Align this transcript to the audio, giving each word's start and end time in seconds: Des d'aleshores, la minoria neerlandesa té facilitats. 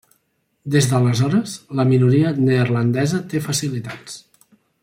Des 0.75 0.87
d'aleshores, 0.93 1.53
la 1.81 1.87
minoria 1.91 2.33
neerlandesa 2.49 3.23
té 3.35 3.47
facilitats. 3.51 4.21